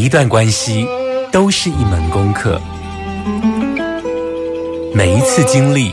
[0.00, 0.88] 一段关系
[1.30, 2.58] 都是一门功课，
[4.94, 5.92] 每一次经历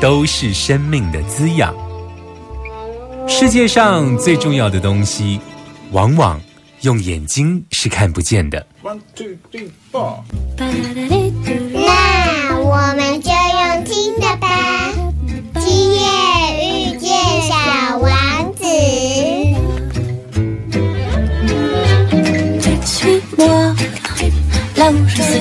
[0.00, 1.74] 都是生命的滋养。
[3.28, 5.38] 世界上最重要的东西，
[5.92, 6.40] 往往
[6.80, 8.66] 用眼睛是看不见的。
[8.82, 10.20] One two three four。
[10.56, 13.30] 那我们就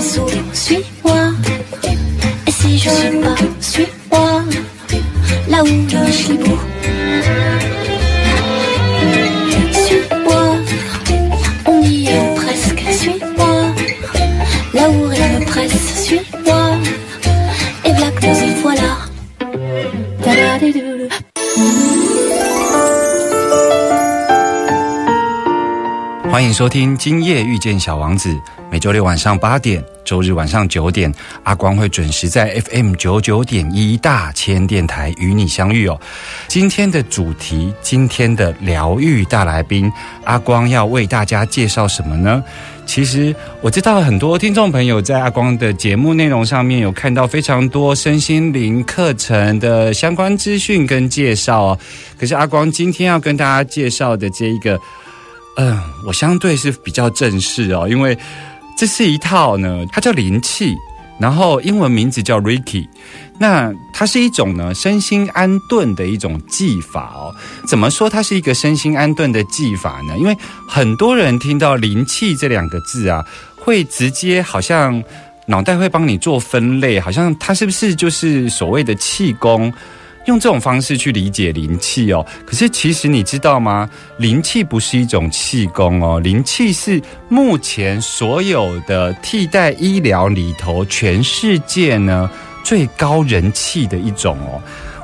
[0.04, 1.32] où je sais sourd, suis-moi.
[2.48, 4.44] Et si je suis pas, suis-moi,
[5.50, 6.58] là où je suis beau.
[9.72, 10.56] Suis-moi,
[11.68, 13.74] on y est presque, suis-moi,
[14.74, 16.78] là où rien ne presse, suis-moi.
[17.86, 18.98] Et voilà que nous y voilà.
[20.24, 21.10] Da-da-di-do-do.
[26.34, 28.30] 欢迎收听《今夜遇见小王子》，
[28.63, 31.10] 每周六晚上八点，周日晚上九点，
[31.44, 35.98] 阿光会准时在 FM 九九点一大千电台与你相遇哦。
[36.50, 39.90] 今天的主题，今天的疗愈大来宾，
[40.26, 42.44] 阿光要为大家介绍什么呢？
[42.86, 51.80] 其实我知道很多听众朋友在阿光的节目内容上面有看到非常多身心灵课程的相关资讯跟介绍哦。
[52.20, 54.78] 可是阿光今天要跟大家介绍的这一个。
[55.56, 58.18] 嗯，我相对是比较正式哦，因为
[58.78, 60.76] 这是一套呢，它叫灵气，
[61.20, 62.88] 然后英文名字叫 Reiki，
[63.40, 67.34] 那它是一种呢身心安顿的一种技法哦。
[67.68, 70.18] 怎么说它是一个身心安顿的技法呢？
[70.18, 70.36] 因为
[70.68, 73.24] 很多人听到灵气这两个字啊，
[73.56, 75.04] 会直接好像
[75.46, 79.72] 脑袋会帮你做分类，好像它是不是就是所谓的气功？
[80.26, 83.90] 用这种方式去理解灵气哦，可是其实你知道吗？
[84.18, 92.30] 灵气不是一种气功哦，灵气是目前所有的替代医疗里头，全世界呢
[92.64, 94.62] 最高人气的一种哦。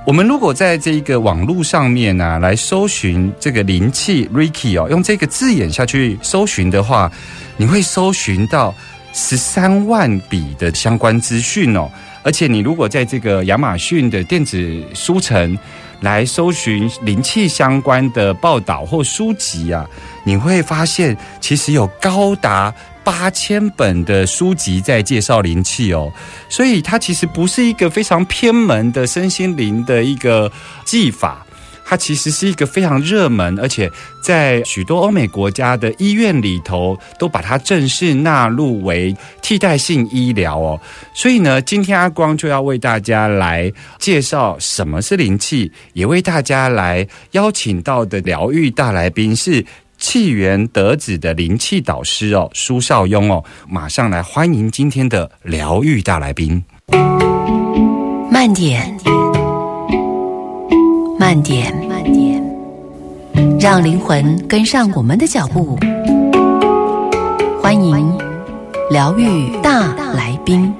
[0.07, 7.11] 我们如果在这个网络上面呢来搜寻这个灵气，Ricky 哦，用这个字眼下去搜寻的话，
[7.57, 8.73] 你会搜寻到
[9.11, 11.91] 十三万笔的相关资讯哦。
[12.29, 15.57] 而且，你如果在这个亚马逊的电子书城
[16.01, 19.83] 来搜寻灵气相关的报道或书籍啊，
[20.23, 22.71] 你会发现其实有高达
[23.03, 26.13] 八千本的书籍在介绍灵气哦。
[26.49, 30.51] 所以，它其实不是一个非常偏门的身心灵的一个
[30.85, 31.43] 技法。
[31.89, 33.89] 它其实是一个非常热门，而且
[34.21, 40.79] 在许多欧美国家的医院里头都把它正式纳入为替代性医疗哦。
[41.15, 49.65] 所以呢，今天阿光就要为大家来介绍什么是灵气，也为大家来邀请到的疗愈大来宾是
[49.97, 53.43] 气源得子的灵气导师哦，苏少雍哦。
[53.67, 56.63] 马上来欢迎今天的疗愈大来宾。
[58.31, 59.18] 慢点。
[61.19, 62.41] 慢点，慢点，
[63.59, 65.77] 让灵魂跟上我们的脚步。
[67.61, 68.17] 欢迎
[68.89, 70.73] 疗愈大来宾。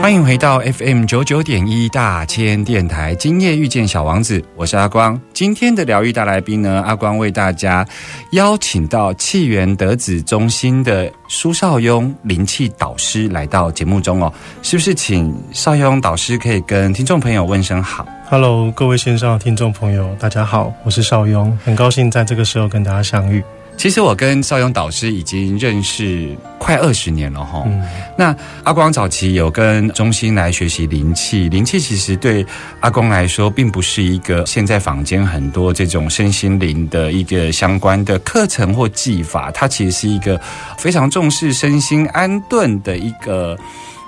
[0.00, 5.20] 欢迎回到 FM 九九点一大千电台，今夜遇见小王子，我是阿光。
[5.34, 7.86] 今天的疗愈大来宾呢，阿光为大家
[8.32, 14.32] 邀请到气源德子中心的苏少庸灵气导师来到节目中哦，
[14.62, 14.94] 是不是？
[14.94, 18.06] 请少庸导师可以跟听众朋友问声好。
[18.30, 23.44] Hello，各位线上的听众朋友，大家好，我是少庸，很高兴在这个时候跟大家相遇。
[23.80, 27.62] 其实我跟邵勇导师已经认识快二十年了哈。
[27.64, 27.82] 嗯，
[28.14, 32.44] 那阿光早期有跟中心来学习灵气，灵气其实对
[32.80, 40.38] 阿光来说，并不是一个现在坊间很多这种身心灵的一个相关的课程或技法，它其实是一个
[40.76, 43.56] 非常重视身心安顿的一个。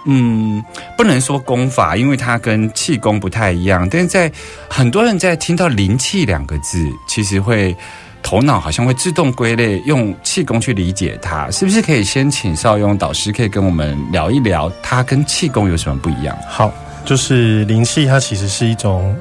[0.05, 0.63] 嗯，
[0.99, 3.89] 不能说功法，因为它跟气功不太一样。
[3.89, 4.31] 但是在
[4.69, 7.75] 很多人在听到灵气两个字，其实会
[8.23, 16.37] 头脑好像会自动归类，用气功去理解它，是不是可以先请邵雍导师可以跟我们聊一聊，它跟气功有什么不一样？
[16.49, 16.73] 好，
[17.05, 19.15] 就是灵气，它其实是一种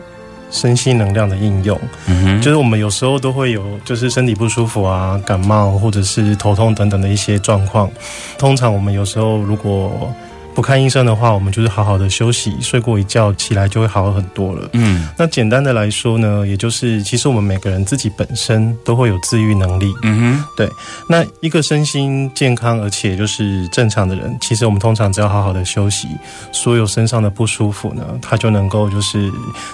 [0.52, 1.80] 身心能量的应用。
[2.08, 7.90] 嗯哼，就是我们有时候都会有，就是身体不舒服啊、感冒或者是头痛等等的一些状况。
[8.38, 10.14] 通常我们有时候如果
[10.54, 14.70] 不看医生的话，我们就是好好的休息，睡过一觉起来就会好很多了。
[14.74, 19.94] 嗯那简单的来说呢，也就是其实我们每个人自己本身都会有自愈能力。
[20.04, 20.70] 嗯哼，对
[21.08, 26.08] 那一个身心健康而且就是正常的人，其实我们通常只要好好的休息，
[26.52, 29.32] 所有身上的不舒服呢，它就能够就是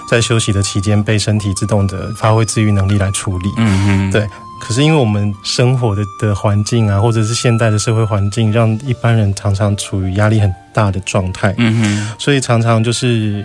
[0.08, 3.48] 在休息的期间被身体自动的发挥自愈能力来处理。
[3.56, 4.28] 嗯哼，对
[4.60, 13.44] 可是因为我们生活的的环境啊，或者是现代的社会环境，让一般人常常处于压力很大的状态，嗯哼，所以常常就是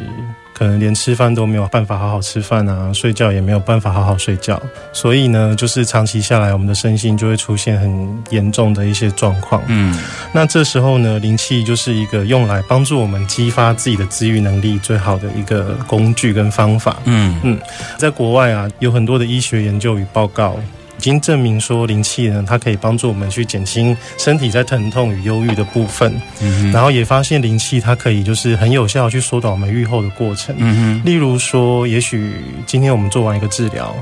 [0.53, 4.61] 可能连吃饭都没有办法好好吃饭啊，睡觉也没有办法好好睡觉。
[4.91, 9.61] 所以呢，就是长期下来，我们的身心就会出现很严重的一些状况。
[9.67, 9.97] 嗯
[10.33, 16.97] 那这时候呢，灵气就是一个用来帮助我们激发自己的自愈能力最好的一个工具跟方法。
[17.05, 17.57] 嗯
[17.97, 20.57] 在国外啊，有很多的医学研究与报告。
[21.03, 30.55] 已经证明说，灵气呢，它可以帮助我们去减轻身体在疼痛与忧郁的部分，嗯然后也发现灵气它可以就是很有效去缩短我们愈后的过程。
[30.59, 32.35] 嗯例如说，也许
[32.65, 33.93] 今天我们做完一个治疗，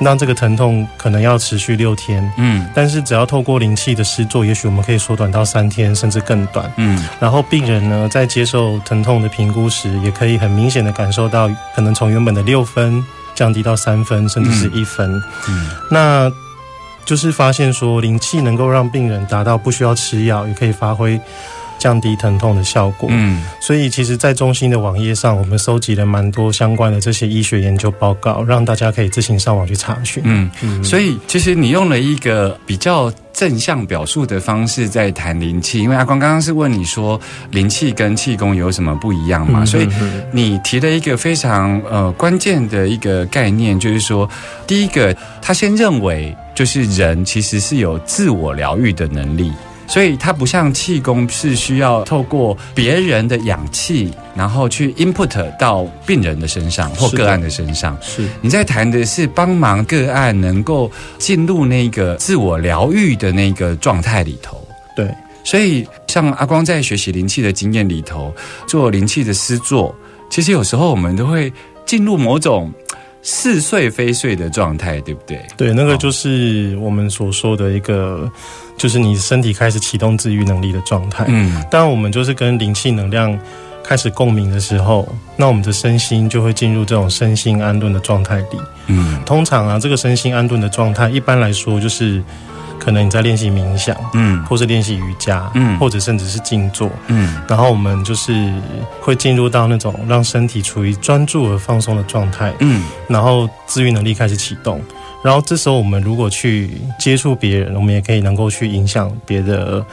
[0.00, 2.68] 那这个疼痛可能要持续六天，嗯。
[2.74, 6.68] 但是只要透过灵气的施作，也许我们可以缩短到三天甚至更短。
[6.78, 7.00] 嗯。
[7.20, 13.00] 然后病人呢，在接受疼痛的评估时，也可以很明显的感受到，可能从原本的六分
[13.40, 15.10] 降低到三分，甚至是一分。
[15.48, 16.30] 嗯那
[17.06, 21.18] 就是发现说，灵气能够让病人达到不需要吃药，也可以发挥
[21.80, 23.08] 降低疼痛的效果。
[23.10, 30.22] 嗯所以，其实，在中心的网页上，我们收集了蛮多相关的这些医学研究报告，让大家可以自行上网去查询。
[30.26, 30.48] 嗯。
[30.62, 37.18] 嗯所以，其实你用了一个比较正向表述的方式在谈灵气，因为阿光刚刚是问你说
[37.50, 44.28] 灵气跟气功有什么不一样嘛，嗯所以嗯你提了一个非常呃关键的一个概念，就是说，
[44.66, 49.50] 第一个，他先认为就是人其实是有自我疗愈的能力。
[49.90, 57.98] 所以它不像气功是需要透过别人的氧气，然后去 input 到病人的身上或个案的身上。
[58.00, 64.64] 是你在谈的是帮忙个案能够进入那个自我疗愈的那个状态里头。
[64.94, 68.32] 对，所以，像阿光在学习灵气的经验里头，
[68.68, 69.94] 做灵气的施作，
[70.30, 71.52] 其实有时候我们都会
[71.84, 72.72] 进入某种
[73.22, 75.40] 似睡非睡的状态，对不对？
[75.56, 78.30] 对，那个就是我们所说的一个，
[78.80, 81.26] 就是你身体开始启动自愈能力的状态。
[81.28, 83.38] 嗯当我们就是跟灵气能量
[83.84, 85.06] 开始共鸣的时候，
[85.36, 88.58] 那我们的身心就会进入这种身心安顿的状态里。
[88.86, 92.22] 嗯通常啊，这个身心安顿的状态，一般来说就是
[92.78, 96.90] 可能你在练习冥想，嗯或是练习瑜伽，嗯或者甚至是静坐。
[97.08, 98.50] 嗯然后我们就是
[99.02, 104.80] 会进入到那种让身体处于专注而放松的状态，嗯然后自愈能力开始启动。
[105.22, 109.84] 然后这时候我们如果去接触别人，我们也可以能够去影响别的，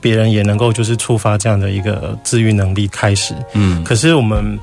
[0.00, 3.34] 别人也能够就是触发这样的一个治愈能力开始。
[3.54, 4.58] 嗯可是我们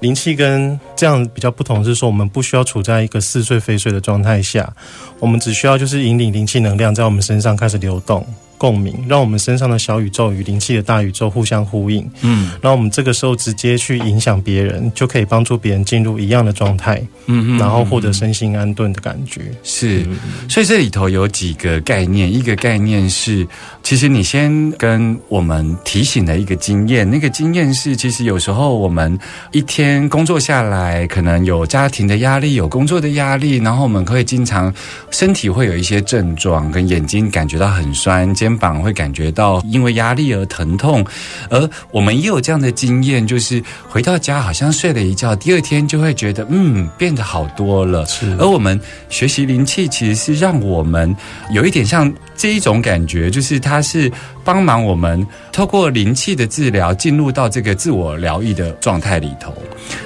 [0.00, 4.72] 灵气跟这样比较不同，是说我们不需要处在一个似睡非睡的状态下，
[5.18, 8.24] 我们只需要就是引领灵气能量在我们身上开始流动。
[8.58, 12.50] 共鸣，让我们身上的小宇宙与灵气的大宇宙互相呼应，嗯。
[12.60, 19.42] 然后我们这个时候直接去影响别人，就可以帮助别人进入一样的状态，嗯嗯然后获得身心安顿的感觉。
[19.62, 20.04] 是，
[20.48, 23.46] 所以这里头有几个概念，一个概念是，
[23.82, 29.16] 其实你先跟我们提醒的一个经验，那个经验是，其实有时候我们
[29.52, 34.72] 一天工作下来，可能有家庭的压力，有工作的压力，然后我们会经常
[35.10, 41.04] 身体会有一些症状，跟眼睛感觉到很酸，肩肩膀会感觉到因为压力而疼痛，
[41.50, 48.06] 而我们也有这样的经验，就是回到家好像睡了一觉，第二天就会觉得嗯变得好多了。
[48.06, 51.14] 是而我们学习灵气，其实是让我们
[51.50, 54.10] 有一点像这一种感觉，就是它是
[54.42, 59.52] 帮忙我们透过灵气的治疗，进入到这个自我疗愈的状态里头。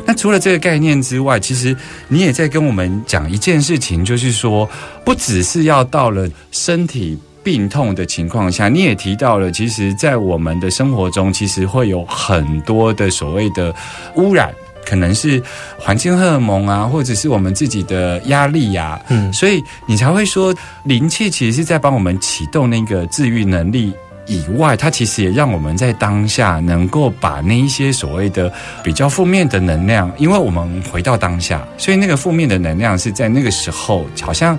[0.05, 1.77] 那除了这个概念之外，其实
[2.09, 4.69] 你也在跟我们讲一件事情，就是说，
[5.05, 7.17] 不只是要到了身体。
[7.43, 13.75] 病痛的情况下，你也提到了，其实，在我们的生活中，其实会有很多的所谓的
[14.15, 14.53] 污染，
[14.85, 15.43] 可能是
[15.79, 23.93] 环境荷尔蒙啊，或者是我们自己的压力呀、嗯，所以你才会说，灵气其实是在帮我们启动那个治愈能力。
[24.27, 34.57] 以外，它其实也让我们在当下能够把那一些所谓的比较负面的能量，因为我们回到当下，所以那个负面的能量是在那个时候，好像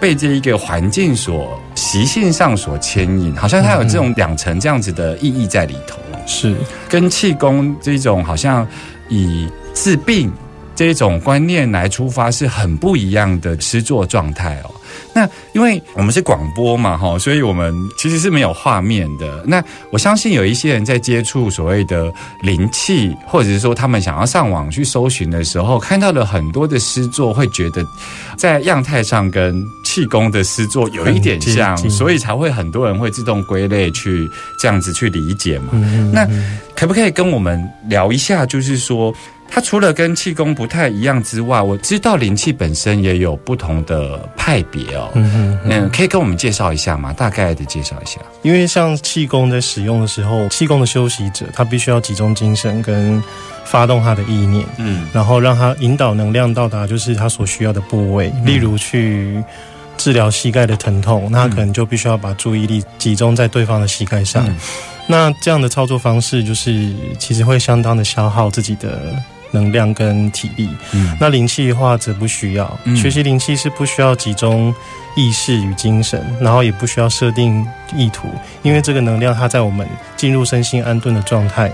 [0.00, 5.98] 被这一个环境所习性上所牵引，好像它有这种两层这样子的意义在里头。
[6.26, 6.54] 是
[6.88, 8.66] 跟气功这种好像
[9.08, 10.32] 以治病
[10.76, 14.70] 这种观念来出发是很不一样的诗作状态哦。
[15.12, 19.42] 那因为我们是广播嘛，哈，所以我们其实是没有画面的。
[19.44, 27.84] 那我相信有一些人在接触所谓的灵气，或者是说他们想要上网去搜寻的时候，看到了很多的诗作，会觉得
[28.36, 35.70] 在样态上跟气功的诗作有一点像所以才会很多人会自动归类去这样子去理解嘛。
[35.72, 36.24] 嗯那
[36.76, 38.46] 可不可以跟我们聊一下？
[38.46, 39.12] 就是说，
[39.50, 45.10] 它除了跟气功不太一样之外，我知道灵气本身也有不同的派别哦。
[45.14, 47.12] 嗯哼嗯，可以跟我们介绍一下吗？
[47.12, 48.20] 大概的介绍一下。
[48.42, 53.22] 因为像气功在使用的时候，气功的修习者他必须要集中精神跟
[53.64, 59.42] 发动他的意念，嗯然后让他引导能量到达就是他所需要的部位，例如去
[60.00, 64.42] 治疗膝盖的疼痛，那可能就必须要把注意力集中在对方的膝盖上。
[64.48, 64.56] 嗯
[65.06, 69.12] 那这样的操作方式就是其实会相当的消耗自己的
[69.50, 70.68] 能量跟体力。
[70.92, 74.72] 嗯那灵气的话则不需要，嗯学习灵气是不需要集中
[75.16, 77.66] 意识与精神，然后也不需要设定
[77.96, 78.28] 意图，
[78.62, 81.72] 因为这个能量它在我们进入身心安顿的状态，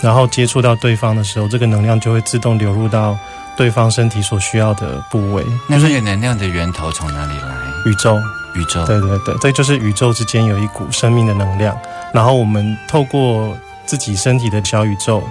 [0.00, 3.16] 然后接触到对方的时候，这个能量就会自动流入到
[3.56, 7.56] 对方身体所需要的部位，那这个能量的源头从哪里来？
[7.86, 8.18] 宇宙。
[8.54, 8.84] 宇宙。
[8.84, 11.76] 对对对，这就是宇宙之间有一股生命的能量，
[12.12, 13.56] 然后我们透过
[13.86, 15.22] 自己身体的小宇宙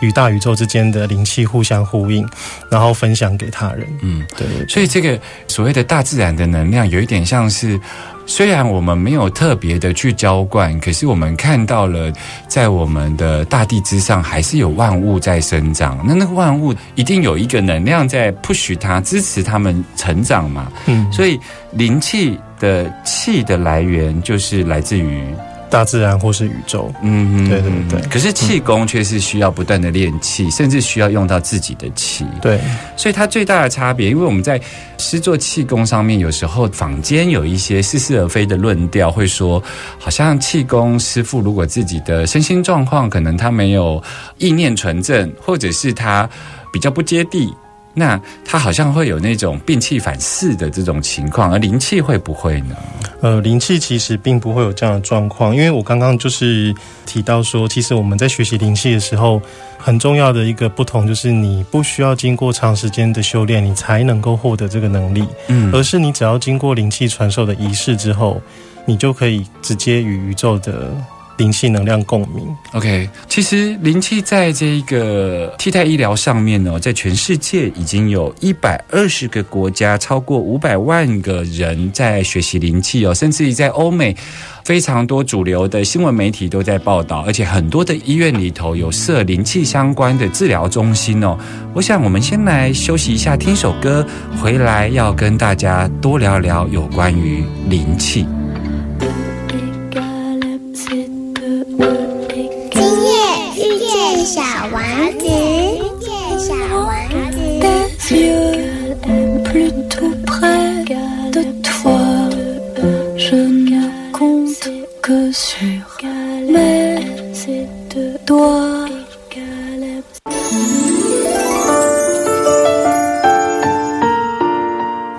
[0.00, 2.28] 与大宇宙之间的灵气互相呼应，
[2.70, 3.86] 然后分享给他人。
[4.02, 7.80] 嗯，对对对所以这个所谓的大自然的能量，有一点像是，
[8.26, 12.12] 虽然我们没有特别的去浇灌，可是我们看到了，
[12.48, 15.98] 在我们的大地之上，还是有万物在生长。
[16.06, 20.70] 那那个万物一定有一个能量在 push 它，支持它们成长嘛。
[20.86, 21.38] 嗯，所以
[21.72, 25.22] 灵气的气的来源，就是来自于
[25.68, 26.92] 大自然或是宇宙。
[27.02, 32.26] 嗯，对对对可是气功却是需要不断的练气，甚至需要用到自己的气。
[32.40, 32.60] 对，
[32.96, 34.60] 所以它最大的差别，因为我们在
[34.98, 39.62] 施作气功上面，有时候坊间有一些似是而非的论调，会说，
[39.98, 44.02] 好像气功师傅如果自己的身心状况可能他没有
[44.38, 46.28] 意念纯正，或者是他
[46.72, 47.52] 比较不接地。
[47.98, 52.76] 那它好像会有那种病气反噬的这种情况，而灵气会不会呢？
[53.22, 56.74] 呃，灵气其实并不会有这样的状况，因为我刚刚就是
[57.06, 59.40] 提到说，其实我们在学习灵气的时候，
[59.78, 68.38] 很重要的一个不同就是，你不需要经过长时间的修炼，你才能够获得这个能力，嗯而是你只要经过灵气传授的仪式之后，
[68.84, 70.94] 你就可以直接与宇宙的
[71.36, 72.54] 灵气能量共鸣。
[72.72, 84.16] OK，其实灵气在这个替代医疗上面呢，在全世界已经有一百二十个国家，超过五百万个人在学习灵气哦，甚至于在欧美。
[84.64, 91.38] 非常多主流的新闻媒体都在报道，而且很多的医院里头有设灵气相关的治疗中心哦。
[91.72, 94.04] 我想我们先来休息一下，听首歌，
[94.42, 98.26] 回来要跟大家多聊聊有关于灵气。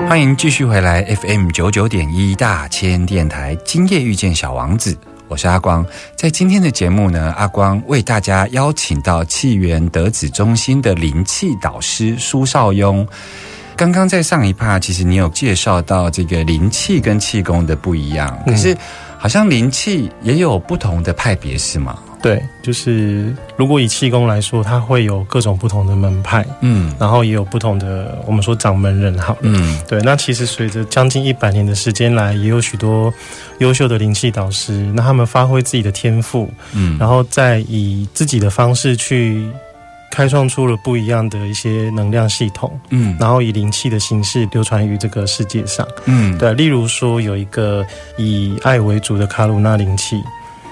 [0.08, 4.98] 欢迎继续回来 FM 九九点一大千电台，今夜遇见小王子。
[5.27, 5.86] 我是阿光。
[6.15, 13.05] 在今天的节目呢，阿光为大家邀请到气源德子中心的灵气导师苏少雍。
[13.75, 18.75] 刚刚在上一趴，其实你有介绍到这个灵气跟气功的不一样，可是
[19.17, 22.00] 好像灵气也有不同的派别，是吗？
[22.27, 29.39] 对，就是如果以气功来说，它会有各种不同的门派，嗯然后也有不同的我们说掌门人好了。
[29.43, 33.13] 嗯对，那其实随着将近一百年的时间来，也有许多
[33.60, 39.50] 优秀的灵气导师，那他们发挥自己的天赋，嗯，然后再以自己的方式去
[40.12, 45.88] 开创出了不一样的一些能量系统，嗯然后以灵气的形式流传于这个世界上。
[46.03, 47.86] 嗯，对，例如说有一个
[48.17, 50.22] 以爱为主的卡鲁纳灵气。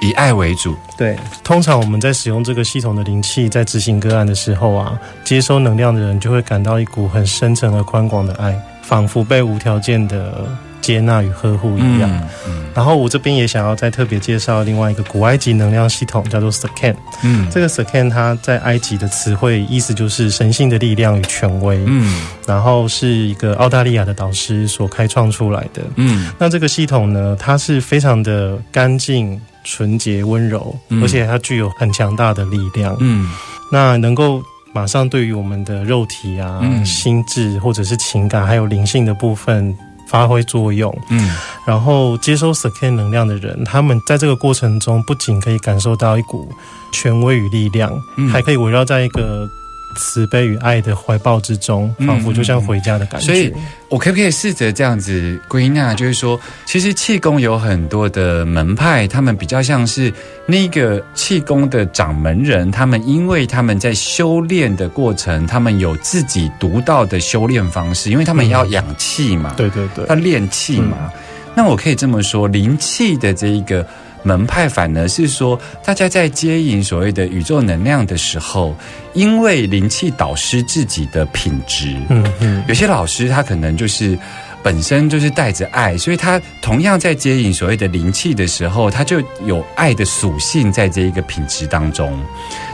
[0.01, 10.47] 以爱为主，对，通常我们在使用这个系统的灵气，在执行个案的时候啊，接收能量的人就会感到一股很深沉而宽广的爱，仿佛被无条件的
[10.81, 12.09] 接纳与呵护一样。
[12.47, 16.93] 嗯然后我这边也想要再特别介绍另外一个古埃及能量系统，叫做 Saken。
[17.23, 25.83] 嗯这个 Saken 它在埃及的词汇意思就是神性的力量与权威，嗯然后是一个澳大利亚的导师所开创出来的。
[25.95, 31.03] 嗯那这个系统呢，它是非常的干净、纯洁、温柔，嗯。
[31.03, 32.95] 而且它具有很强大的力量。
[33.01, 33.29] 嗯。
[33.69, 34.41] 那能够
[34.74, 36.86] 马上对于我们的肉体啊、嗯。
[36.86, 39.75] 心智或者是情感还有灵性的部分
[40.07, 40.95] 发挥作用。
[41.10, 41.36] 嗯。
[41.67, 46.48] 然后接收 Saken 能量的人，他们在这个过程中不仅可以感受到一股
[46.93, 48.29] 权威与力量，嗯。
[48.29, 49.50] 还可以围绕在一个
[49.95, 53.25] 慈悲与爱的怀抱之中，嗯仿佛就像回家的感觉。
[53.25, 53.51] 所以
[53.89, 60.13] 我可不可以试着这样子归纳，就是说，其实气功有很多的门派，他们比较像是
[60.45, 71.11] 那个气功的掌门人，他们因为他们在修炼的过程，他们有自己独到的修炼方式，因为他们要养气嘛，对对对要，练气嘛。
[71.55, 73.87] 那我可以这么说，灵气的这一个
[74.25, 78.75] 门派，反而是说，大家在接引所谓的宇宙能量的时候，
[79.13, 84.17] 因为灵气导师自己的品质，嗯嗯，有些老师他可能就是
[84.63, 92.20] 本身就是带着爱，所以他同样在接引所谓的灵气的时候，他就有爱的属性在这一个品质当中。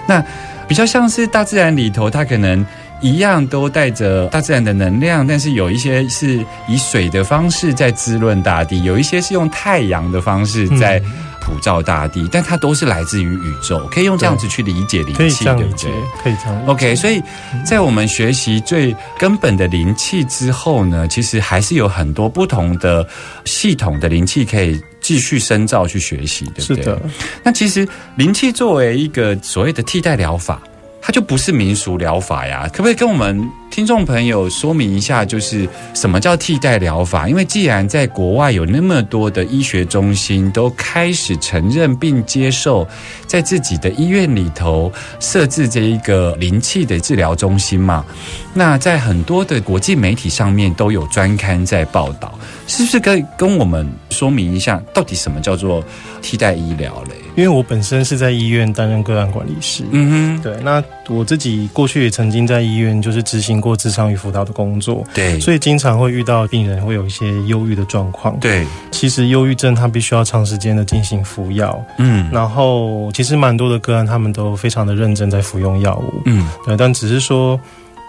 [0.07, 0.23] 那
[0.69, 2.65] 比较像是大自然里头，它可能
[3.01, 11.11] 一样都带着大自然的能量，但是有一些是以水的方式在滋润大地，有一些是用太阳的方式在嗯
[11.51, 15.91] 普照大地，但它都是来自于宇宙，可以用这样子去理解灵气，对不对？，
[16.23, 16.71] 可以这样理解。
[16.71, 17.21] OK，所以
[17.65, 23.05] 在我们学习最根本的灵气之后呢，其实还是有很多不同的
[23.43, 26.83] 系统的灵气可以继续深造去学习，对不对？
[26.83, 27.01] 是的。，
[27.43, 30.61] 那其实灵气作为一个所谓的替代疗法，
[31.01, 32.69] 它就不是民俗疗法呀。
[32.71, 37.27] 可不可以跟我们听众朋友说明一下，就是什么叫替代疗法？
[37.29, 42.85] 因为既然在国外有那么多的医学中心都开始承认并接受，
[43.25, 48.05] 在自己的医院里头设置这一个灵气的治疗中心嘛，
[48.53, 55.81] 那在很多的国际媒体上面都有专刊在报道，是不是可以跟我们说明一下，到底什么叫做
[56.21, 57.15] 替代医疗嘞？
[57.37, 72.29] 因为我本身是在医院担任个案管理师，嗯哼，对，那我自己过去也曾经在医院就是执行过智商与辅导的工作，对，所以经常会遇到病人会有一些忧郁的状况。，对，其实忧郁症它必须要长时间的进行服药，嗯。
[72.31, 76.47] 然后其实蛮多的个案他们都非常的认真在服用药物，嗯。
[76.65, 77.59] 对，但只是说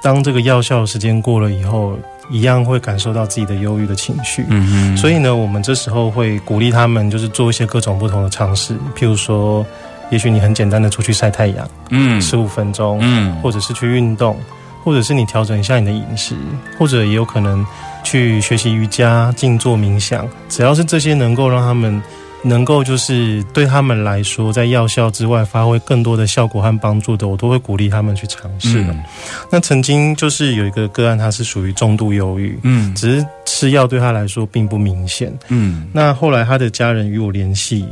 [0.02, 1.98] 当这个药效时间过了以后，
[2.30, 4.44] 一样会感受到自己的忧郁的情绪。
[4.48, 9.66] 嗯嗯，所以呢，我们这时候会鼓励他们，就是做一些各种不同的尝试，譬如说，
[10.12, 12.20] 也许你很简单的出去晒太阳，嗯。
[12.20, 13.34] 十五分钟，嗯。
[13.40, 14.38] 或者是去运动，
[14.84, 16.36] 或者是你调整一下你的饮食，
[16.78, 17.66] 或者也有可能
[18.04, 22.00] 去学习瑜伽、静坐冥想，只要是这些能够让他们
[22.42, 28.84] 能够就是对他们来说，在药效之外发挥更多的效果和帮助的，我都会鼓励他们去尝试。
[28.84, 28.92] 的。
[28.92, 29.02] 嗯。
[29.50, 32.94] 那曾经就是有一个个案，他是属于重度忧郁，嗯。
[32.94, 35.32] 只是吃药对他来说并不明显。
[35.48, 35.88] 嗯。
[35.92, 37.86] 那后来他的家人与我联系，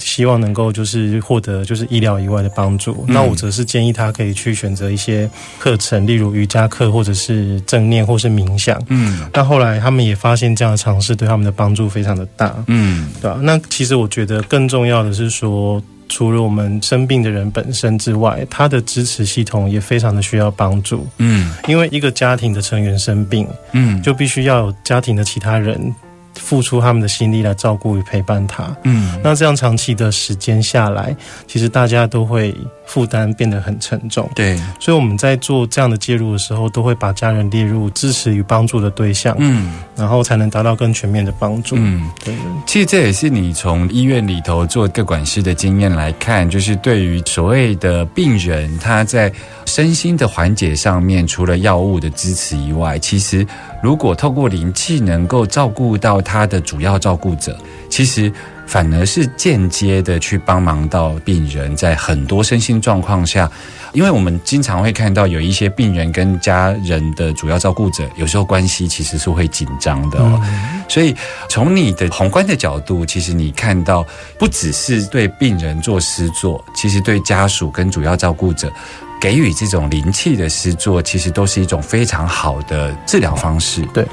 [0.00, 3.04] 希望能够就是获得就是医疗以外的帮助。
[3.06, 8.80] 嗯那我则是建议他可以去选择一些课程，例如瑜伽课或者是正念或是冥想。
[8.88, 15.82] 嗯那后来他们也发现这样的尝试对他们的帮助非常的大，嗯对吧、那其实我觉得更重要的是说。
[16.12, 25.94] 除了我们生病的人本身之外，他的支持系统也非常的需要帮助，嗯因为一个家庭的成员生病，嗯就必须要有家庭的其他人
[26.40, 28.74] 付出他们的心力来照顾与陪伴他。
[28.84, 31.14] 嗯那这样长期的时间下来，
[31.46, 32.54] 其实大家都会
[32.90, 34.28] 负担变得很沉重。
[34.34, 41.76] 对，所以我们在做这样的介入的时候，都会把家人列入支持与帮助的对象，嗯然后才能达到更全面的帮助。
[41.78, 42.10] 嗯。
[42.24, 42.34] 对，
[42.66, 49.32] 其实这也是你从医院里头做各管师的经验来看，就是对于所谓的病人，他在
[49.66, 53.46] 身心的缓解上面，除了药物的支持以外，其实
[53.80, 57.56] 如果透过灵气能够照顾到他的主要照顾者，
[57.88, 58.32] 其实
[58.70, 63.50] 反而是间接的去帮忙到病人，在很多身心状况下，
[63.92, 70.40] 因为我们经常会看到有一些病人跟家人的主要照顾者，有时候关系其实是会紧张的哦。
[70.88, 71.12] 所以
[71.48, 74.06] 从你的宏观的角度，其实你看到
[74.38, 78.72] 不只是对病人做施作，其实对家属跟主要照顾者。
[79.20, 83.82] 给予这种灵气的施作，其实都是一种非常好的治疗方式。
[83.92, 84.04] 对，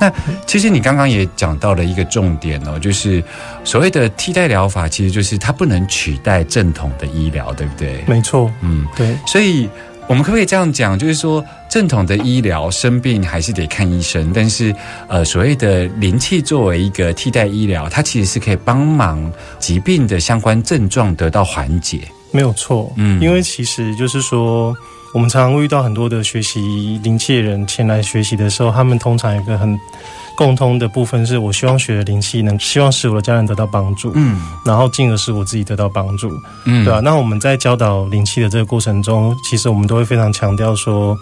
[0.00, 0.10] 那
[0.46, 3.22] 其实你刚刚也讲到了一个重点哦，就是
[3.64, 8.04] 所谓的替代疗法，其实就是它不能取代正统的医疗，对不对？
[8.06, 9.68] 没错，嗯，对，所以
[10.06, 10.98] 我们可不可以这样讲？
[10.98, 14.74] 就是说，正统的医疗生病还是得看医生，但是
[15.08, 22.00] 呃，所谓的灵气作为一个替代医疗，它其实是可以帮忙疾病的相关症状得到缓解。
[22.32, 23.20] 没有错，嗯。
[23.20, 24.74] 因为其实就是说，
[25.12, 29.78] 我们常常会遇到很多的学习灵气的人前来学习的时候，他们通常有一个很
[30.34, 34.40] 共通的部分是，我希望学的灵气能希望使我的家人得到帮助，嗯。
[34.64, 36.32] 然后进而使我自己得到帮助，
[36.64, 36.84] 嗯。
[36.84, 41.16] 对啊，那我们在教导灵气的这个过程中，其实我们都会非常强调说，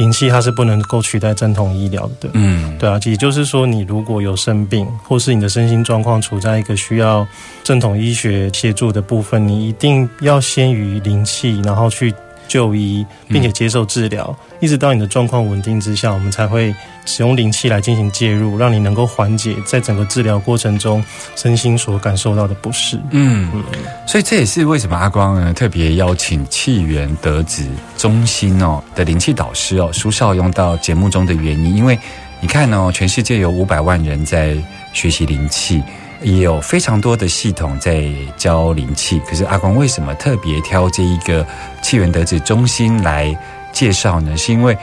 [0.00, 2.74] 灵气它是不能够取代正统医疗的，嗯。
[2.78, 7.26] 对啊，也就是说，你如果有生病，或是你的身心状况处在一个需要
[7.62, 12.14] 正统医学协助的部分，你一定要先于灵气，然后去
[12.50, 16.74] 就医，并且接受治疗，一直到你的状况稳定之下，我们才会
[17.06, 21.02] 使用灵气来进行介入，让你能够缓解在整个治疗过程中
[21.36, 22.98] 身心所感受到的不适。
[23.12, 23.62] 嗯，
[24.04, 27.64] 所以这也是为什么阿光呢特别邀请气源德子
[27.96, 31.96] 中心哦的灵气导师哦苏少用到节目中的原因，因为
[32.40, 34.56] 你看哦，全世界有五百万人在
[34.92, 35.80] 学习灵气。
[36.22, 38.04] 也有非常多的系统在
[38.36, 41.46] 教灵气，可是阿光为什么特别挑这一个
[41.82, 43.34] 气源德子中心来
[43.72, 44.36] 介绍呢？
[44.36, 44.76] 是因为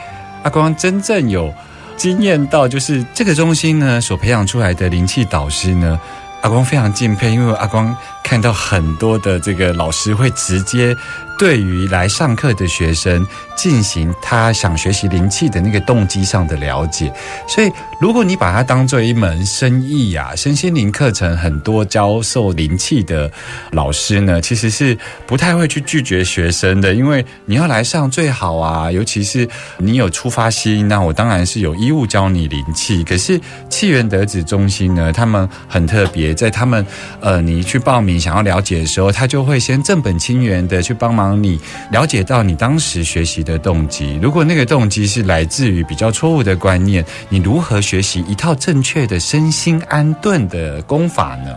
[0.43, 1.54] 阿光真正有
[1.95, 6.00] 经验到，就是这个中心呢所培养出来的灵气导师呢，
[6.41, 7.95] 阿光非常敬佩，因为阿光
[8.28, 10.94] 看到很多的这个老师会直接
[11.40, 17.12] 对于来上课的学生进行他想学习灵气的那个动机上的了解，
[17.48, 23.32] 所以如果你把它当做一门生意呀、身心灵课程很多教授灵气的
[23.72, 33.04] 老师呢，其实是不太会去拒绝学生的，因为你要来上最好啊，尤其是你有出发心，那我当然是有义务教你灵气。
[33.04, 36.86] 可是气源德子中心呢，他们很特别，在他们
[37.22, 41.60] 呃你去报名想要了解的时候，他就会先正本清源的去帮忙你
[41.92, 44.20] 了解到你当时学习的动机。
[44.22, 51.56] 如果那个动机是来自于比较错误的观念，你如何学习一套正确的身心安顿的功法呢？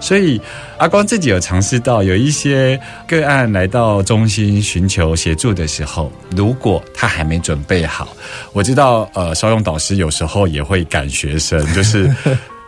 [0.00, 0.40] 所以
[0.78, 8.08] 阿光自己有尝试到，有一些个案来到中心寻求协助的时候，如果他还没准备好，
[8.52, 12.10] 我知道呃，邵勇导师有时候也会赶学生，就是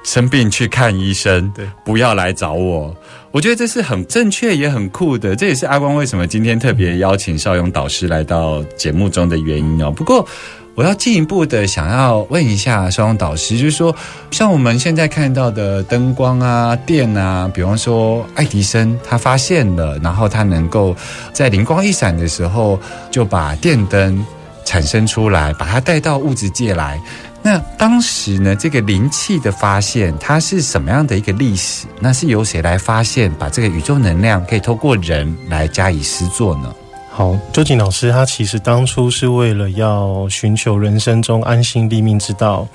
[0.04, 2.94] 生病去看医生，对，不要来找我。
[3.30, 9.90] 我觉得这是很正确也很酷的，这也是阿光为什么今天特别邀请邵勇导师来到节目中的原因哦。
[9.90, 10.26] 不过。
[10.74, 13.94] 我要进一步的想要问一下邵勇导师，就是说，
[14.30, 20.96] 像我们现在看到的灯光啊、电啊，比方说爱迪生他发现了，然后他能够
[21.30, 24.24] 在灵光一闪的时候就把电灯
[24.64, 26.98] 产生出来，把它带到物质界来。
[27.44, 31.86] 那当时呢，这个灵气的发现，它是什么样的一个历史？
[31.98, 36.72] 那是由谁来发现，把这个宇宙能量可以透过人来加以施作呢？
[37.10, 42.66] 好，周瑾老师他其实当初是为了要寻求人生中安心立命之道，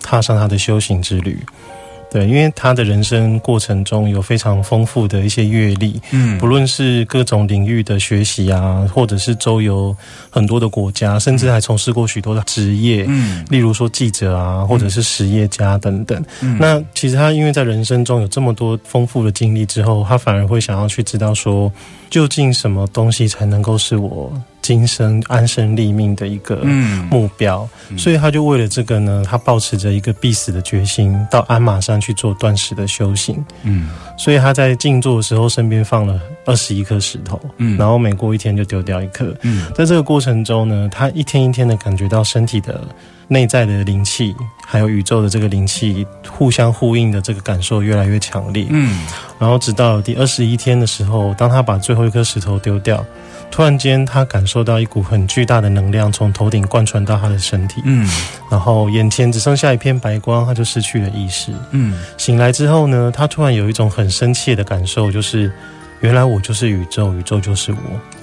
[0.00, 1.38] 踏上他的修行之旅。
[2.12, 6.36] 对，因为他的人生过程中有非常丰富的一些阅历，嗯。
[6.36, 9.96] 不论是各种领域的学习啊，或者是周游
[10.28, 13.42] 很多的国家，甚至还从事过许多的职业，嗯。
[13.48, 16.22] 例如说记者啊，或者是实业家等等。
[16.42, 16.58] 嗯。
[16.60, 21.72] 那其实他因为在人生中有这么多丰富的经历之后，他反而会想要去知道说，
[22.10, 24.30] 究竟什么东西才能够是我
[24.62, 27.68] 今生安身立命的一个嗯目标。
[27.98, 33.44] 所以他就为了这个呢，他保持着一个必死的决心，到鞍马山去做断食的修行。
[33.64, 39.34] 嗯所以他在静坐的时候，身边放了二十一颗石头，嗯然后每过一天就丢掉一颗。
[39.42, 42.80] 嗯在这个过程中呢，他一天一天的感觉到身体的
[43.28, 48.66] 内在的灵气，还有宇宙的这个灵气互相呼应的这个感受越来越强烈。
[48.70, 49.04] 嗯
[49.38, 53.04] 然后直到第二十一天的时候，当他把最后一颗石头丢掉，
[53.52, 58.08] 突然间他感受到一股很巨大的能量从头顶贯穿到他的身体，嗯
[58.50, 61.52] 然后眼前只剩下一片白光，他就失去了意识。
[61.70, 65.52] 嗯醒来之后呢，他突然有一种很深切的感受，就是
[66.00, 67.78] 原来我就是宇宙，宇宙就是我，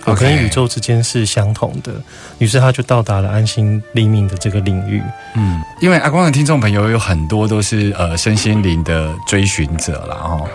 [0.05, 1.93] 我跟宇宙之间是相同的。
[2.39, 5.01] 于是他就到达了安心立命的这个领域。
[5.35, 10.49] 嗯，因为阿光的听众朋友有很多都是呃身心灵的追寻者啦，哦。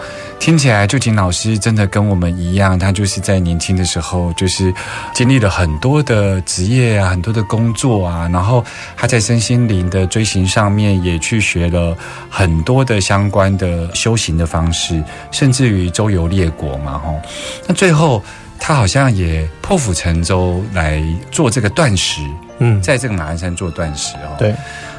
[0.44, 4.70] 听起来，就景老师真的跟我们一样，他就是在年轻的时候，就是
[5.14, 8.62] 经历了很多的职业啊，很多的工作啊，然后
[8.94, 11.96] 他在身心灵的追寻上面也去学了
[12.28, 17.18] 很多的相关的修行的方式，甚至于周游列国嘛，吼。
[17.66, 18.22] 那最后
[18.58, 22.20] 他好像也破釜沉舟来做这个断食，
[22.58, 24.36] 嗯，在这个马鞍山做断食哦。
[24.38, 24.54] 对，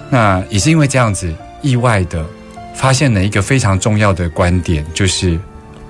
[0.10, 1.32] 那也是因为这样子，
[1.62, 2.26] 意外的
[2.76, 5.40] 发现了一个非常重要的观点，就是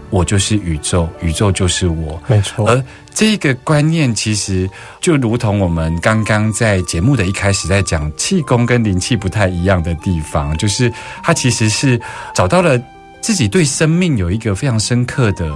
[0.10, 2.22] 我就是宇宙，宇宙就是我。
[2.28, 4.70] 没错，而这个观念其实
[5.02, 10.92] 就如同我们刚刚在节目的一开始在讲气功跟灵气不太一样的地方，就是
[11.24, 12.00] 它其实是
[12.34, 12.80] 找到了
[13.22, 15.50] 自己对生命有一个非常深刻的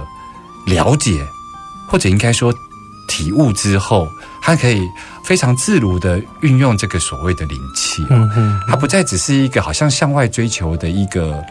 [0.66, 1.12] 了解，
[1.88, 2.52] 或者应该说
[3.08, 4.08] 体悟之后，
[4.40, 4.80] 它可以
[5.24, 8.04] 非常自如的运用这个所谓的灵气。
[8.10, 11.44] 嗯嗯，它不再只是一个好像向外追求的一个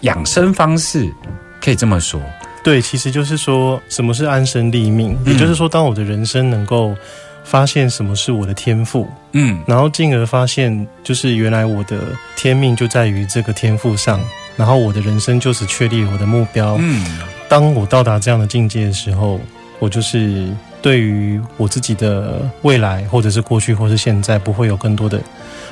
[0.00, 1.12] 养生方式，
[1.60, 2.20] 可以这么说。
[2.62, 6.96] 对，其实就是说什么是安身立命，嗯也就是说，当我的人生能够
[7.44, 12.00] 发现什么是我的天赋，嗯然后进而发现，就是原来我的
[12.36, 14.18] 天命就在于这个天赋上，
[14.56, 16.76] 然后我的人生就此确立我的目标。
[16.80, 19.38] 嗯当我到达这样的境界的时候，
[19.78, 20.48] 我就是
[20.84, 25.18] 对于我自己的未来，或者是过去，或是现在，不会有更多的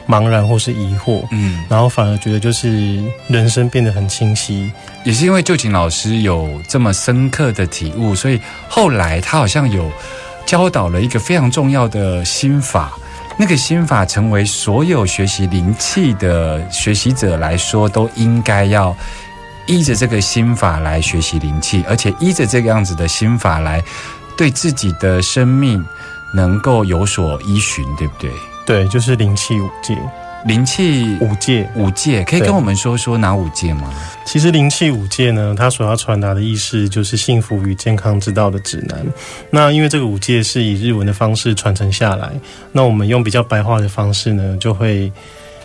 [0.09, 2.99] 茫然或是疑惑，嗯，然后反而觉得就是
[3.29, 4.73] 人生变得很清晰。
[5.05, 9.93] 也是因为旧景老师有这么深刻的体悟，所以后来他好像有
[10.47, 12.91] 教导了一个非常重要的心法。
[13.37, 18.97] 那个心法成为所有学习灵气的学习者来说，都应该要
[19.67, 23.83] 依着这个心法来学习灵气，而且依着这个样子的心法来
[24.37, 25.85] 对自己的生命
[26.35, 28.31] 能够有所依循，对不对？
[28.65, 29.97] 对，就是灵气五戒，
[30.47, 31.69] 灵气五戒。
[31.75, 33.93] 五戒，可以跟我们说说哪五戒吗？
[34.25, 39.05] 其实灵气五戒呢，它所要传达的意思就是幸福与健康之道的指南。
[39.51, 42.31] 那因为这个五戒是以日文的方式传承下来，
[42.71, 45.13] 那我们用比较白话的方式呢，就会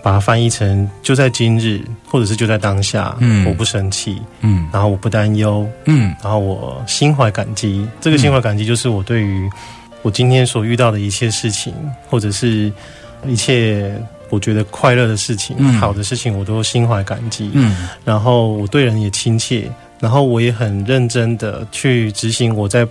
[0.07, 3.13] 把它翻译成就在今日，或者是就在当下。
[3.19, 7.85] 嗯我不生气，嗯然后我不担忧，嗯然后我心怀感激。
[7.99, 9.49] 这个心怀感激就是我对于
[10.03, 11.73] 我今天所遇到的一切事情，
[12.09, 12.71] 或者是
[13.25, 17.51] 一切我觉得快乐的事情、嗯好的事情，我都心怀感激。
[17.53, 22.87] 嗯然后我对人也亲切，然后我也很认真的去执行我在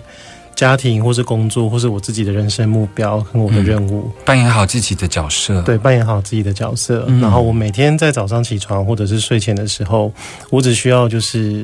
[0.57, 5.61] 家庭或是工作或是我自己的人生目标跟我的任务，扮演好自己的角色。
[5.61, 7.05] 对，扮演好自己的角色。
[7.07, 10.11] 嗯然后我每天在早上起床或者是睡前的时候，
[10.49, 11.63] 我只需要就是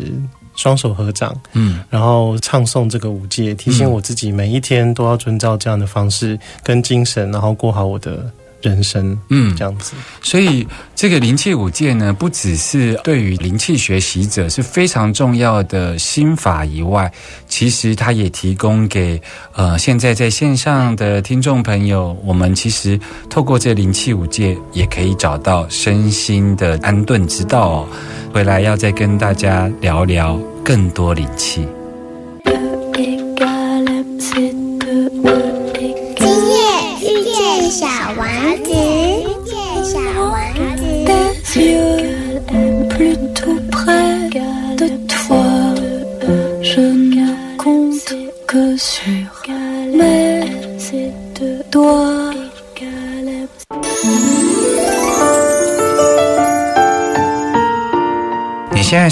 [0.56, 8.32] 双手合掌，嗯然后唱诵这个五戒，提醒我自己每一天都要遵照这样的方式跟精神，然后过好我的
[8.64, 9.94] 人生，嗯这样子。
[10.22, 17.12] 所以这个灵气五戒呢，不只是对于灵气学习者是非常重要的心法以外，
[17.48, 19.22] 其实它也提供给
[19.54, 23.00] 呃现在在线上的听众朋友，我们其实
[23.30, 27.88] 透过这灵气五戒，也可以找到身心的安顿之道哦。
[28.34, 31.68] 回来要再跟大家聊聊更多灵气。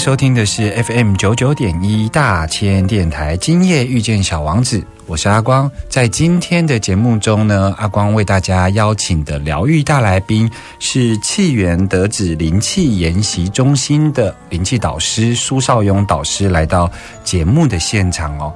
[0.02, 5.70] 收听的是 FM 九九点一大千电台，今夜遇见小王子，我是阿光。
[5.88, 16.90] 在今天的节目中呢，阿光为大家邀请的疗愈大来宾是气源德子灵气研习中心的灵气导师苏少勇导师来到
[17.22, 18.52] 节目的现场哦。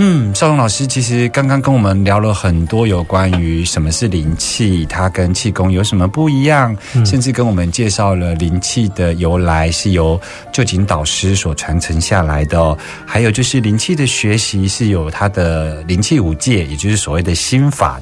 [0.00, 10.18] 嗯，少龙老师其实刚刚跟我们聊了很多有关于什么是灵气，它跟气功有什么不一样，甚至跟我们介绍了灵气的由来是由
[10.52, 12.78] 旧景导师所传承下来的哦。
[13.04, 18.00] 还有就是灵气的学习是有它的灵气五戒，也就是所谓的心法。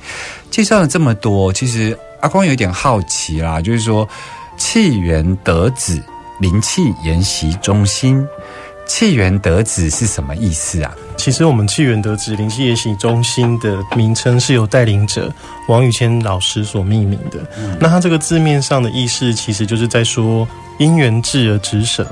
[0.50, 4.06] 介绍了这么多，其实阿光有一点好奇啦，就是说
[4.58, 5.98] 气源得子
[6.40, 8.22] 灵气研习中心，
[8.86, 10.94] 气源得子是什么意思啊？
[11.16, 15.32] 其实我们气源得子灵气研习中心的名称是由带领者
[15.68, 17.40] 王宇谦老师所命名的。
[17.80, 20.46] 那他这个字面上的意思，其实就是在说
[20.78, 22.06] 因缘至而止舍，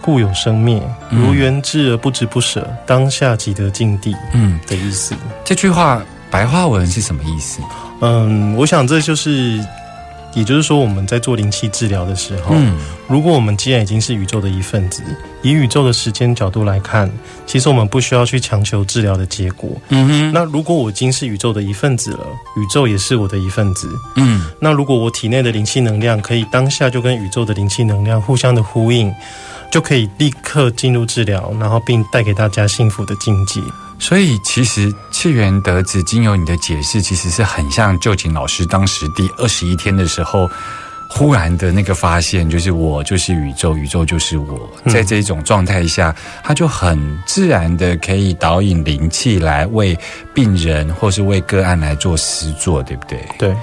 [0.00, 5.14] 故有生灭；嗯如缘至而不知不舍，当下即得境地嗯，的意思。
[5.44, 7.60] 这句话白话文是什么意思？
[8.00, 9.64] 嗯，我想这就是
[10.36, 15.02] 也就是说，我们在做灵气治疗的时候，嗯如果我们既然已经是宇宙的一份子，
[15.40, 17.10] 以宇宙的时间角度来看，
[17.46, 19.70] 其实我们不需要去强求治疗的结果。
[19.88, 23.88] 嗯哼，那如果我已经是宇宙的一份子了，宇宙也是我的一份子。
[24.16, 29.10] 嗯那如果我体内的灵气能量可以当下就跟宇宙的灵气能量互相的呼应，
[29.70, 33.60] 就可以立刻进入治疗，然后并带给大家幸福的境界。
[33.98, 40.50] 所以其实次元得子经由你的解释，其实是很像旧景老师当时第二十一天的时候。
[41.16, 44.70] 忽然的那个发现，就是我就是宇宙，宇宙就是我。
[44.84, 49.98] 嗯在这种状态下，他就很自然的可以导引灵气来为
[50.32, 53.20] 病人或是为个案来做施作，对不对？
[53.38, 53.56] 对，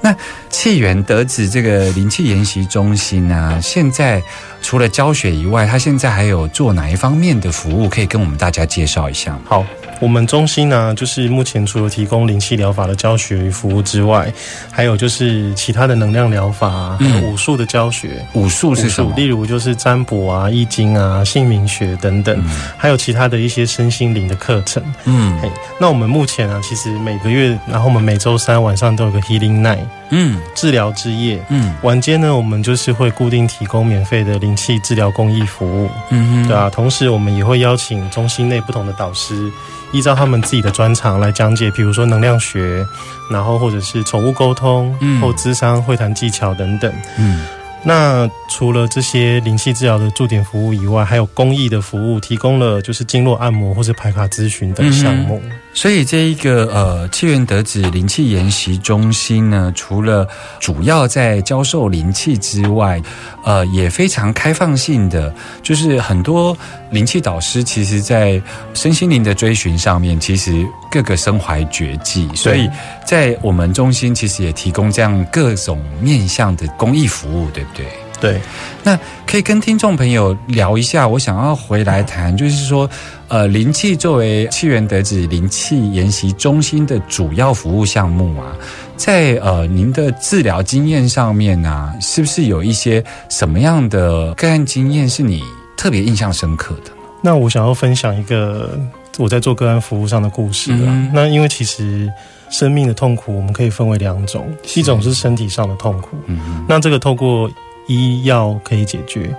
[0.00, 0.14] 那
[0.50, 4.22] 气源得子这个灵气研习中心啊，现在
[4.62, 7.88] 除了教学以外，它现在还有做哪一方面的服务？
[7.88, 9.40] 可以跟我们大家介绍一下吗？
[9.46, 9.66] 好，
[9.98, 14.32] 我们中心呢，就是目前除了提供灵气疗法的教学与服务之外，
[14.70, 18.24] 还有就是其他的能量疗法、啊、武术的教学。
[18.34, 19.12] 武术是武术，什么？
[19.16, 22.44] 例如就是占卜啊、易经啊、姓名学等等，
[22.76, 24.82] 还有其他的一些身心灵的课程。
[25.04, 25.40] 嗯，
[25.78, 31.44] 那我们目前啊，其实每个月，然后我们每周三晚上都有个 Healing Night 嗯治疗之夜。
[31.48, 36.70] 嗯晚间呢，我们就是会固定提供免费的灵气治疗公益服务，嗯哼对啊。
[36.70, 39.50] 同时，我们也会邀请中心内不同的导师，
[39.92, 42.84] 依照他们自己的专长来讲解，比如说能量学，
[43.30, 46.92] 然后或者是宠物沟通，嗯或智商会谈技巧等等。
[47.18, 47.44] 嗯
[47.88, 55.40] 那除了这些灵气治疗的驻点服务以外，还有公益的服务，提供了就是经络按摩或是排卡咨询等项目。
[55.76, 60.26] 所以这一个呃气源德子灵气研习中心呢，除了
[60.58, 63.00] 主要在教授灵气之外，
[63.44, 66.56] 呃，也非常开放性的，就是很多
[66.90, 68.40] 灵气导师其实在
[68.72, 72.66] 身心灵的追寻上面，其实各个身怀绝技，所以
[73.04, 77.84] 在我们中心其实也提供这样各种面向的公益服务，对不对？
[78.20, 78.40] 对，
[78.82, 82.88] 那可以跟听众朋友聊一下，我想要回来谈，就是说，
[83.28, 88.56] 呃，灵气作为气源得子灵气研习中心的主要服务项目啊，
[88.96, 95.42] 在呃您的治疗经验上面啊，是不是有一些什么样的个案经验是你
[95.76, 96.90] 特别印象深刻的？
[97.22, 98.78] 那我想要分享一个
[99.18, 100.78] 我在做个案服务上的故事啊。
[100.86, 102.10] 嗯那因为其实
[102.48, 107.50] 生命的痛苦，我们可以分为两种，一种是身体上的痛苦，嗯那这个透过
[107.86, 109.34] 医药可以解决。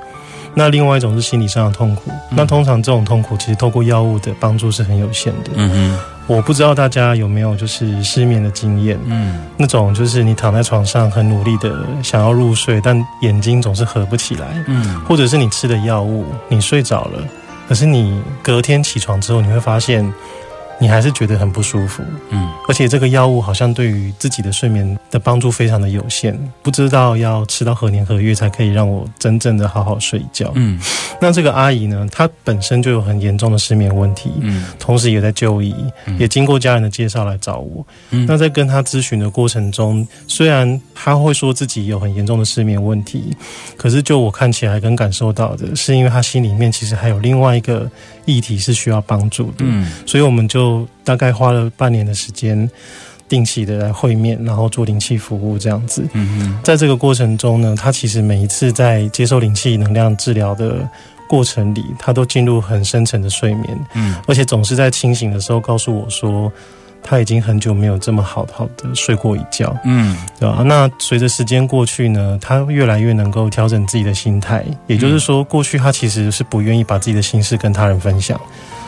[0.53, 5.51] 那另外一种是心理上的痛苦，那通常这种痛苦其实透过药物的帮助是很有限的。
[5.55, 5.99] 嗯哼。
[6.25, 9.39] 我不知道大家有没有就是失眠的经验，嗯。
[9.55, 14.99] 那种就是你躺在床上很努力的想要入睡，但眼睛总是合不起来，嗯。
[15.01, 17.23] 或者是你吃的药物，你睡着了，
[17.69, 20.11] 可是你隔天起床之后，你会发现
[20.79, 22.49] 你还是觉得很不舒服，嗯。
[22.67, 30.51] 而且这个药物好像对于自己的睡眠的帮助非常的有限，不知道要吃到何年何月才可以让我真正的好好睡觉。
[30.55, 30.79] 嗯。
[31.19, 34.65] 那这个阿姨呢，她本身就有很严重的失眠问题，嗯。
[34.77, 35.73] 同时也在就医，
[36.19, 37.85] 也经过家人的介绍来找我。
[38.11, 38.25] 嗯。
[38.27, 43.35] 那在跟她咨询的过程中，虽然她会说自己有很严重的失眠问题，
[43.77, 47.89] 可是就我看起来跟感受到的，是因为她心里面其实还有另外一个
[48.25, 49.59] 议题是需要帮助的。
[49.59, 49.89] 嗯。
[50.05, 50.66] 所以我们就
[51.03, 52.69] 大概花了半年的时间，
[53.27, 56.07] 定期的来会面，然后做灵气服务这样子。
[56.13, 60.87] 嗯在这个过程中呢，他其实每一次在接受灵气能量治疗的
[61.27, 64.15] 过程里，他都进入很深沉的睡眠，嗯。
[64.27, 66.51] 而且总是在清醒的时候告诉我说，
[67.03, 70.15] 他已经很久没有这么好好的睡过一觉，嗯。
[70.39, 70.63] 对吧？
[70.65, 78.39] 那随着时间过去呢，他越来越能够调整自己的心态，也就是说，过去他其实是不愿意把自己的心事跟他人分享，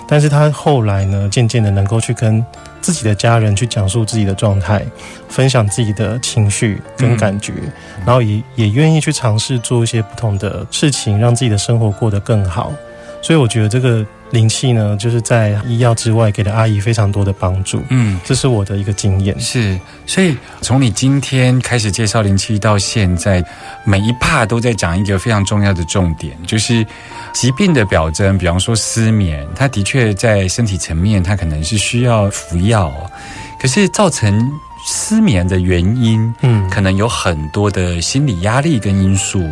[0.10, 2.43] 但是他后来呢，渐渐的能够去跟
[2.82, 4.84] 自己的家人去讲述自己的状态，
[5.28, 7.54] 分享自己的情绪跟感觉，
[8.04, 12.74] 然后也也愿意去尝试做一些不同的事情，让自己的生活过得更好。
[13.22, 18.20] 所以我觉得这个灵气呢，就是在医药之外给了阿姨非常多的帮助，嗯。
[18.24, 19.39] 这是我的一个经验。
[19.39, 23.44] 是，所以从你今天开始介绍灵气到现在，
[23.84, 26.86] 每一 part 都在讲一个非常重要的重点，就是
[27.34, 32.94] 疾病的表征，比方说失眠，它的确在身体层面，它可能是需要服药，
[33.60, 34.52] 可是造成
[34.91, 36.67] 失眠的原因，嗯。
[36.69, 39.43] 可能有很多的心理压力跟因素，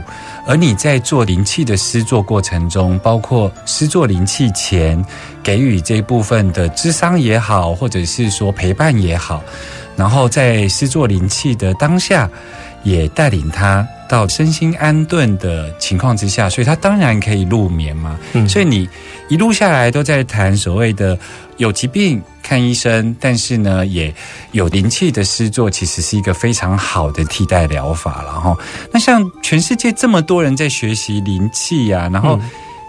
[0.48, 5.04] 而你在做灵气的施作过程中，包括施作灵气前
[5.44, 9.44] 给予这部分的智商也好，或者是说陪伴也好，
[9.96, 12.30] 然后在施作灵气的当下，
[12.84, 18.18] 也带领他到身心安顿的情况之下，所以他当然可以入眠嘛。
[18.34, 18.48] 嗯。
[18.48, 18.88] 所以你
[19.28, 21.18] 一路下来都在谈所谓的
[21.58, 24.14] 有疾病看医生，但是呢，也
[24.54, 28.58] 有灵气的诗作，其实是一个非常好的替代疗法了哈。
[28.94, 32.40] 那像全世界这么多人在学习灵气呀、然后。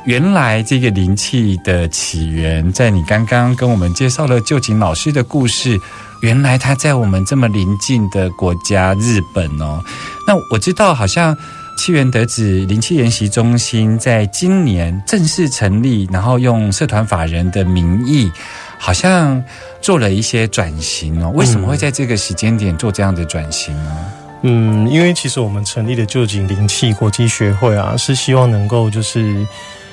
[0.06, 5.78] 原来这个灵气的起源，在你刚刚跟我们介绍了旧景老师的故事，
[6.22, 9.82] 原来他在我们这么邻近的国家日本哦。
[10.26, 11.36] 那我知道，好像
[11.76, 18.30] 七元德子灵气研习中心在今年正式成立，然后用社团法人的名义，
[18.78, 19.42] 好像
[19.80, 21.30] 做了一些转型哦。
[21.34, 23.96] 为什么会在这个时间点做这样的转型呢？
[24.42, 29.44] 嗯，因为其实我们成立的旧景灵气国际学会啊，是希望能够就是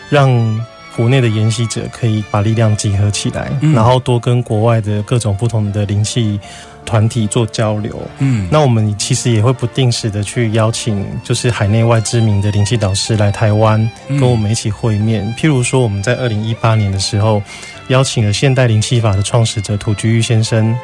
[0.07, 0.29] 让
[0.95, 6.39] 国内的研习者可以把力量集合起来，嗯然后多跟国外的各种不同的灵气
[6.85, 7.99] 团体做交流。
[8.19, 15.25] 嗯那我们其实也会不定时的去邀请，就是海内外知名的灵气导师来台湾，嗯跟我们一起会面。
[15.37, 17.41] 譬如说，我们在二零一八年的时候，
[17.89, 20.75] 邀请了现代灵气法的创始者土居玉先生，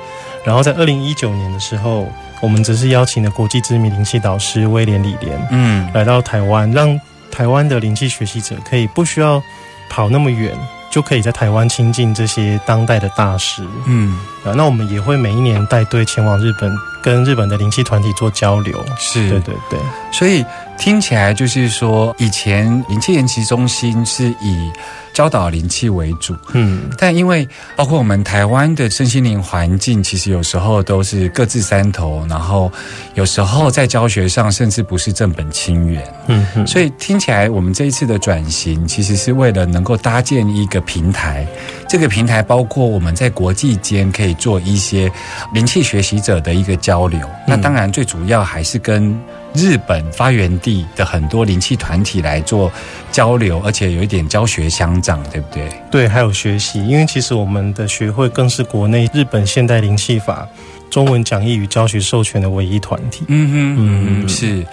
[0.44, 2.08] 然后在二零一九年的时候，
[2.42, 7.00] 我们则是邀请了国际知名灵气导师威廉李莲嗯来到台湾，让
[7.32, 9.42] 台湾的灵气学习者可以不需要
[9.90, 10.52] 跑那么远，
[10.92, 13.66] 就可以在台湾亲近这些当代的大师。
[13.88, 16.72] 嗯，啊，那我们也会每一年带队前往日本，
[17.02, 18.84] 跟日本的灵气团体做交流。
[18.98, 19.80] 是对对对，
[20.12, 20.46] 所以
[20.82, 24.72] 听起来就是说，以前灵气研习中心是以
[25.14, 32.72] 教导灵气为主，嗯，但因为包括我们台湾的身心灵环境，其实有时候都是各自山头，然后
[33.14, 41.46] 有时候在教学上甚至不是正本清源，嗯哼，所以听起来我们这一次的转型，其实是为了能够搭建一个平台。
[41.88, 45.12] 这个平台包括我们在国际间可以做一些
[45.54, 47.20] 灵气学习者的一个交流。
[47.46, 49.16] 那当然最主要还是跟
[49.54, 52.72] 日本发源地的很多灵气团体来做
[53.12, 55.70] 交流，而且有一点教学相长，对不对？
[55.92, 60.48] 对，还有学习，因为其实我们的学会更是国内日本现代灵气法
[60.90, 63.26] 中文讲义与教学授权的唯一团体。
[63.28, 64.66] 嗯哼，嗯嗯是。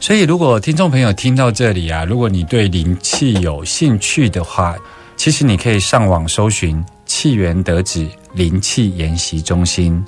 [0.00, 4.74] 所以，如果听众朋友听到这里啊，如果你对灵气有兴趣的话，
[5.16, 6.84] 其实你可以上网搜寻
[7.22, 8.04] 气源德子
[8.34, 10.04] 灵气研习中心，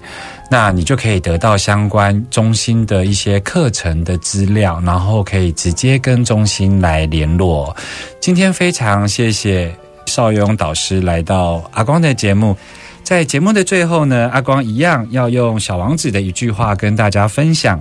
[0.50, 7.72] 那你就可以得到相关中心的一些课程的资料，然后可以直接跟中心来联络。
[8.20, 9.72] 今天非常谢谢
[10.06, 12.56] 邵勇导师来到阿光的节目。
[13.04, 17.80] 在节目的最后呢，阿光一样要用小王子的一句话跟大家分享。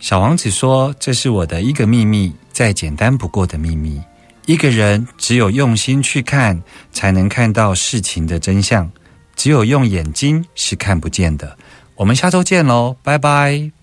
[0.00, 4.00] 小王子说：“这是我的一个秘密，再简单不过的秘密。
[4.46, 8.90] 一个人只有用心去看，才能看到事情的真相。
[9.36, 11.58] 只有用眼睛是看不见的。”
[11.96, 13.75] 我们下周见喽，拜拜。